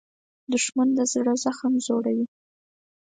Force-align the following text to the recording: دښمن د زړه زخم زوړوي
دښمن 0.51 0.89
د 0.97 0.99
زړه 1.13 1.33
زخم 1.43 1.73
زوړوي 1.85 2.27